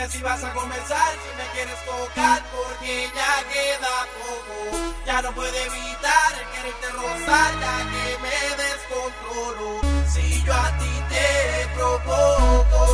dime 0.00 0.10
si 0.10 0.22
vas 0.22 0.42
a 0.44 0.52
comenzar, 0.52 1.12
si 1.12 1.30
me 1.36 1.44
quieres 1.52 1.84
tocar, 1.84 2.42
porque 2.50 3.08
ya 3.14 3.42
queda 3.52 4.06
poco. 4.18 4.94
Ya 5.06 5.22
no 5.22 5.32
puedo 5.32 5.48
evitar 5.48 6.32
el 6.40 6.46
quererte 6.54 6.88
rozar, 6.92 7.52
ya 7.60 7.76
que 7.90 8.04
me 8.24 8.38
descontrolo. 8.62 9.68
Si 10.08 10.42
yo 10.44 10.52
a 10.54 10.78
ti 10.78 10.94
te 11.08 11.28
propongo, 11.76 12.84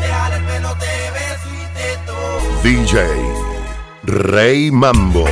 dejar 0.00 0.32
el 0.34 0.44
pelo, 0.44 0.76
te 0.78 1.10
beso 1.10 1.48
y 1.54 1.64
te 1.74 1.88
toco. 2.06 2.62
DJ 2.62 2.94
Rey 4.04 4.70
Mambo. 4.70 5.24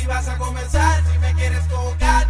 si 0.00 0.06
vas 0.06 0.26
a 0.28 0.38
comenzar, 0.38 1.04
si 1.12 1.18
me 1.18 1.34
quieres 1.34 1.68
tocar. 1.68 2.29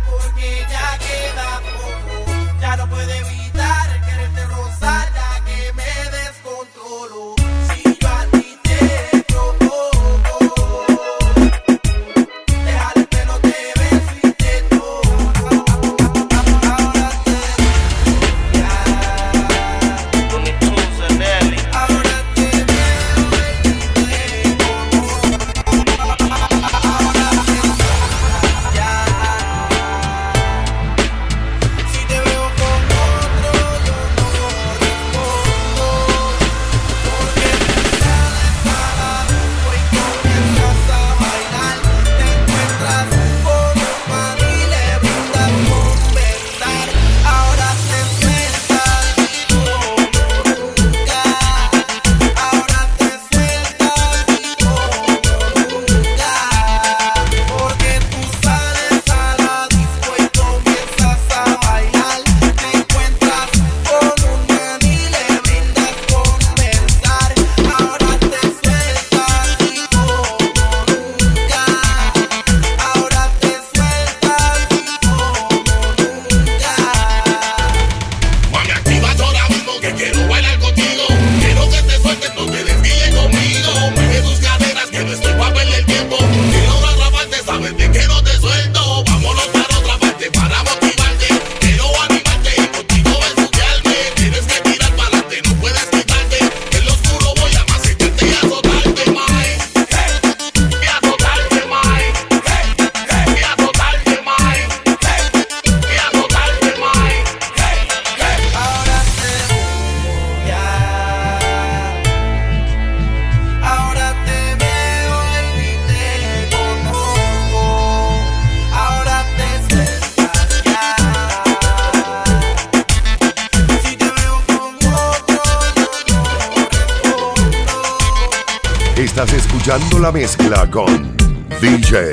escuchando 129.41 129.99
la 129.99 130.13
mezcla 130.13 130.71
con 130.71 131.17
DJ 131.61 132.13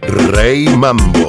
Rey 0.00 0.66
Mambo. 0.68 1.28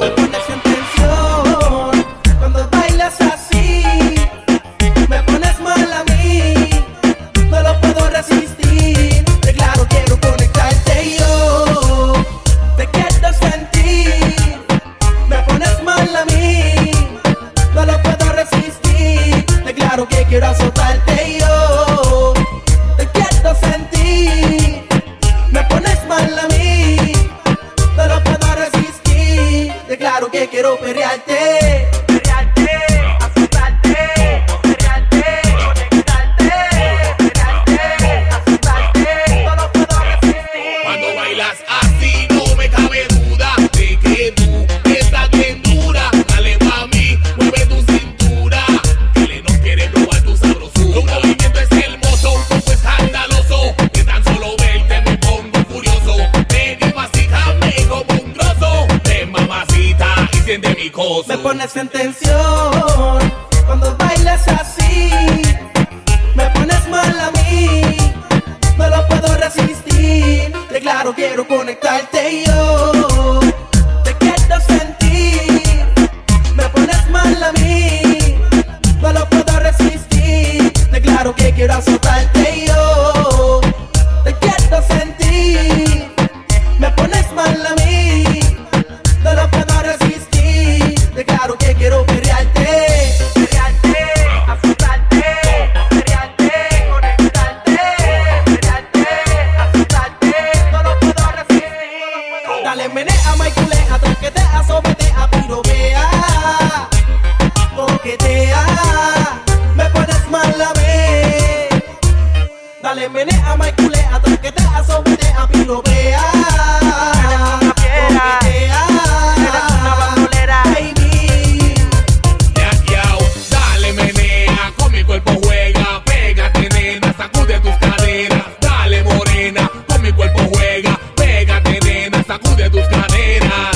dale 128.59 129.03
morena, 129.03 129.69
con 129.87 130.01
mi 130.01 130.11
cuerpo 130.11 130.39
juega, 130.53 130.99
pégate 131.15 131.79
nena, 131.83 132.23
sacude 132.23 132.69
tus 132.69 132.87
caderas. 132.87 133.74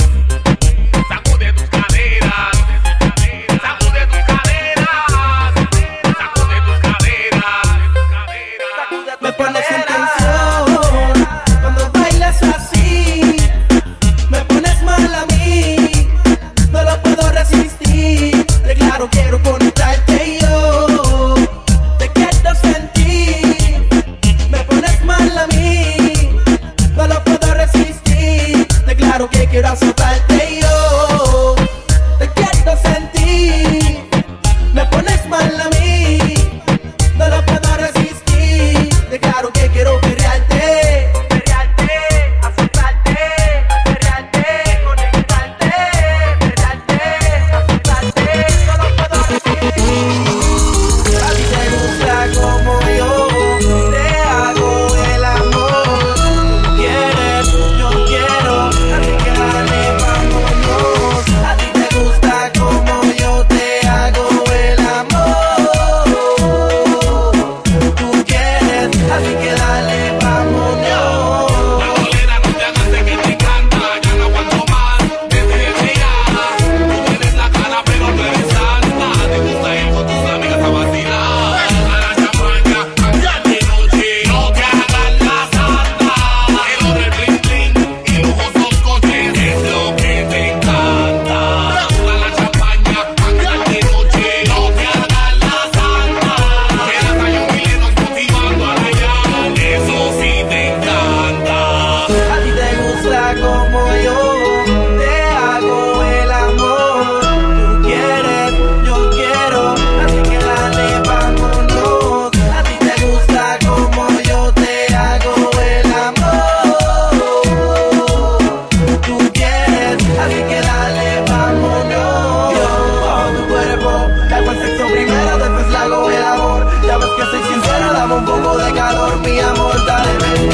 un 128.20 128.26
poco 128.26 128.58
de 128.58 128.72
calor, 128.72 129.18
mi 129.20 129.38
amor, 129.40 129.86
dale, 129.86 130.12
ven. 130.18 130.50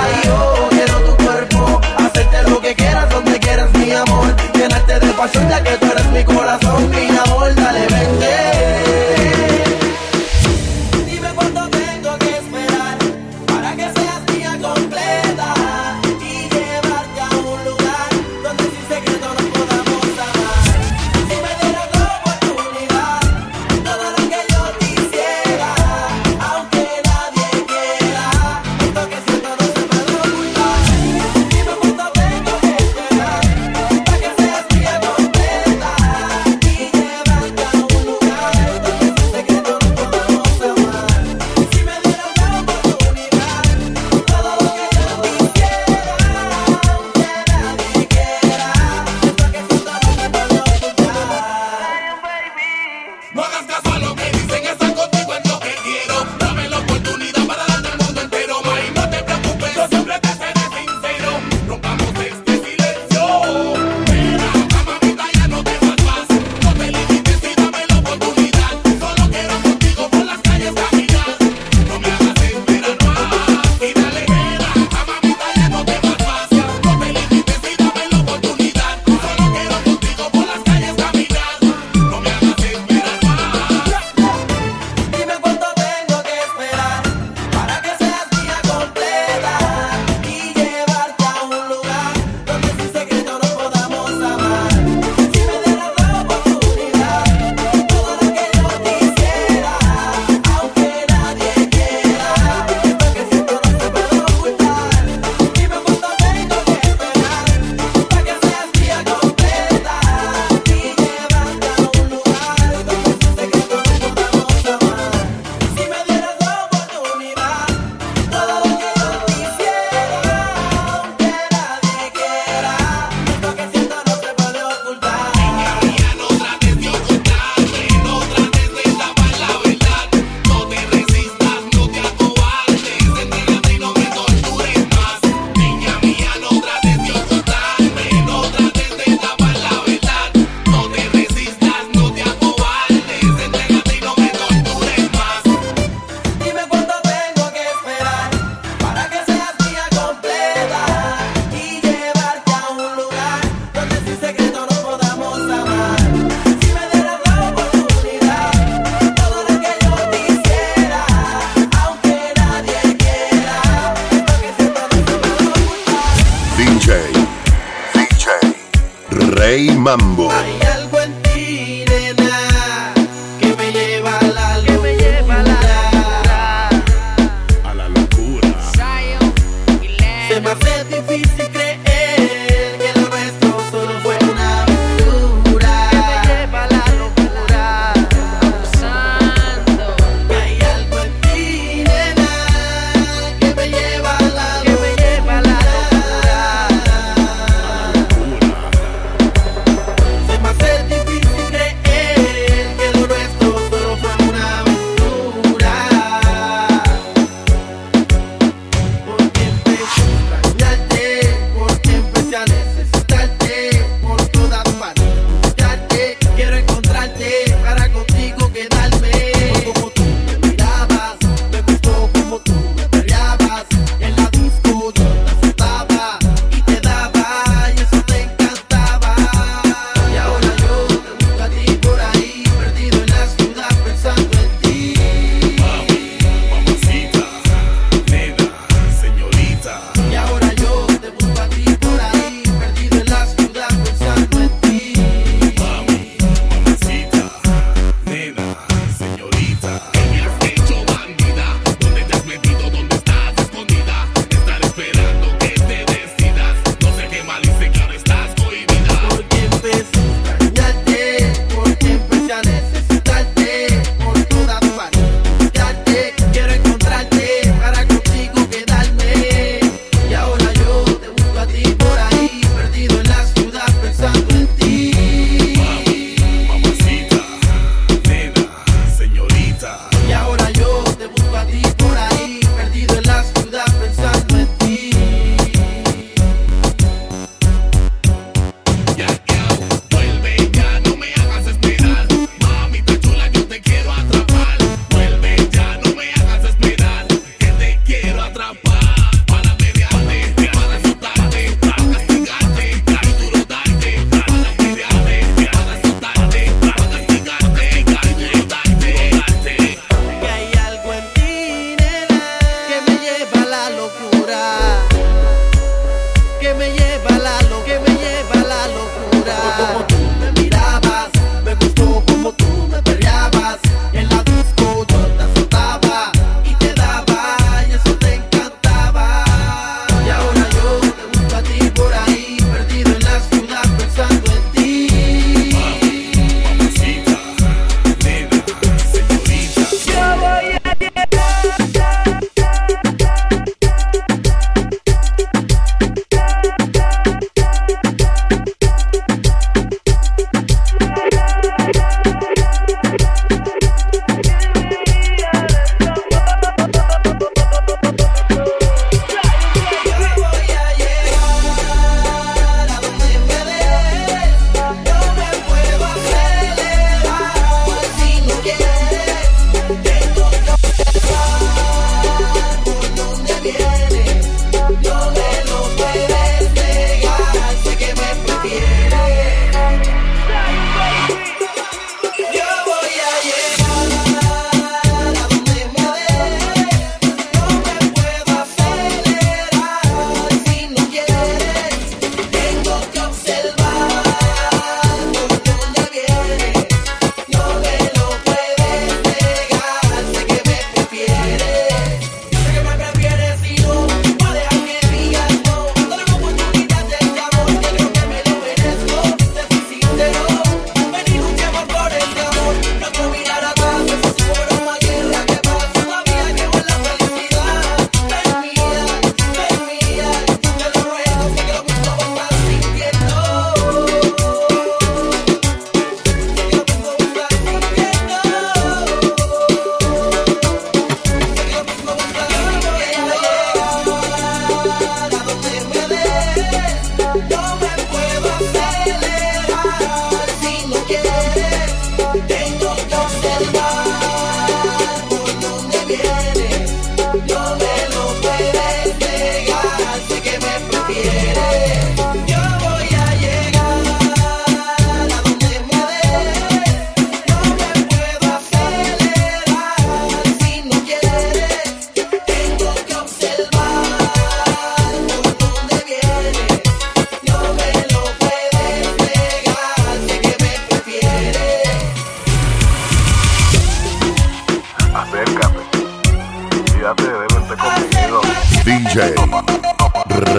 Ay, 0.00 0.12
yo 0.24 0.68
quiero 0.70 0.94
tu 1.04 1.24
cuerpo, 1.24 1.80
hacerte 1.98 2.50
lo 2.50 2.60
que 2.60 2.74
quieras, 2.74 3.10
donde 3.10 3.38
quieras, 3.38 3.70
mi 3.74 3.92
amor. 3.92 4.34
Llenarte 4.54 4.98
de 4.98 5.12
pasión, 5.12 5.48
ya 5.48 5.62
que 5.62 5.76
tú 5.76 5.86
eres 5.86 6.06
mi 6.10 6.24
corazón, 6.24 6.90
mi 6.90 7.08
amor. 7.08 7.17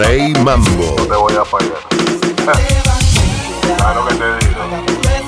Rey 0.00 0.32
Mambo. 0.42 0.96
Te 0.96 1.14
voy 1.14 1.34
a 1.34 1.44
fallar. 1.44 1.80
Ah, 3.72 3.76
claro 3.76 4.06
que 4.06 4.14
te 4.14 4.46
digo. 4.46 5.19